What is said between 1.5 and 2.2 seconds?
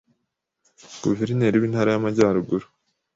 wintara ya